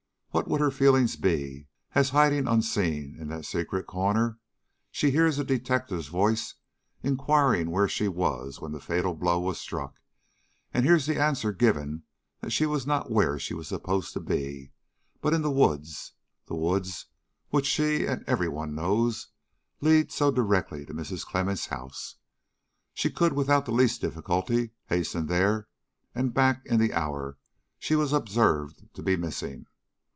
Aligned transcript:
What 0.33 0.47
would 0.47 0.61
her 0.61 0.71
feelings 0.71 1.17
be, 1.17 1.67
as, 1.93 2.11
hiding 2.11 2.47
unseen 2.47 3.17
in 3.19 3.27
that 3.27 3.43
secret 3.43 3.85
corner, 3.85 4.39
she 4.89 5.11
hears 5.11 5.37
a 5.37 5.43
detective's 5.43 6.07
voice 6.07 6.55
inquiring 7.03 7.69
where 7.69 7.89
she 7.89 8.07
was 8.07 8.61
when 8.61 8.71
the 8.71 8.79
fatal 8.79 9.13
blow 9.13 9.41
was 9.41 9.59
struck, 9.59 9.99
and 10.73 10.85
hears 10.85 11.05
the 11.05 11.19
answer 11.19 11.51
given 11.51 12.03
that 12.39 12.51
she 12.51 12.65
was 12.65 12.87
not 12.87 13.11
where 13.11 13.37
she 13.37 13.53
was 13.53 13.67
supposed 13.67 14.13
to 14.13 14.21
be, 14.21 14.71
but 15.19 15.33
in 15.33 15.41
the 15.41 15.51
woods 15.51 16.13
the 16.45 16.55
woods 16.55 17.07
which 17.49 17.65
she 17.65 18.05
and 18.05 18.23
every 18.25 18.47
one 18.47 18.73
know 18.73 19.11
lead 19.81 20.13
so 20.13 20.31
directly 20.31 20.85
to 20.85 20.93
Mrs. 20.93 21.25
Clemmens' 21.25 21.65
house, 21.67 22.15
she 22.93 23.09
could 23.09 23.33
without 23.33 23.65
the 23.65 23.73
least 23.73 23.99
difficulty 23.99 24.71
hasten 24.85 25.25
there 25.27 25.67
and 26.15 26.33
back 26.33 26.65
in 26.65 26.79
the 26.79 26.93
hour 26.93 27.37
she 27.77 27.97
was 27.97 28.13
observed 28.13 28.87
to 28.93 29.03
be 29.03 29.17
missing? 29.17 29.65